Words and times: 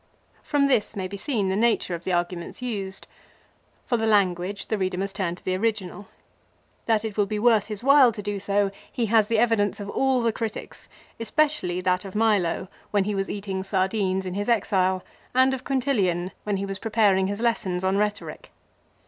1 0.37 0.41
From 0.41 0.67
this 0.67 0.95
may 0.95 1.07
be 1.07 1.15
seen 1.15 1.41
1 1.45 1.49
the 1.49 1.55
nature 1.55 1.93
of 1.93 2.05
the 2.05 2.11
arguments 2.11 2.59
used. 2.59 3.05
For 3.85 3.97
the 3.97 4.07
language 4.07 4.65
the 4.65 4.77
reader 4.79 4.97
must 4.97 5.15
turn 5.17 5.35
to 5.35 5.45
the 5.45 5.55
original. 5.55 6.07
That 6.87 7.05
it 7.05 7.17
will 7.17 7.27
be 7.27 7.37
worth 7.37 7.67
his 7.67 7.83
while 7.83 8.11
to 8.13 8.23
do 8.23 8.39
so 8.39 8.71
he 8.91 9.05
has 9.05 9.27
the 9.27 9.37
evidence 9.37 9.79
of 9.79 9.91
all 9.91 10.31
critics, 10.31 10.89
especially 11.19 11.81
that 11.81 12.03
of 12.03 12.15
Milo 12.15 12.67
when 12.89 13.03
he 13.03 13.13
was 13.13 13.29
eating 13.29 13.61
sardines 13.61 14.25
in 14.25 14.33
his 14.33 14.49
exile 14.49 15.03
and 15.35 15.53
of 15.53 15.63
Quintilian 15.63 16.31
when 16.45 16.57
he 16.57 16.65
was 16.65 16.79
preparing 16.79 17.27
his 17.27 17.39
lessons 17.39 17.83
on 17.83 17.95
rhetoric. 17.97 18.49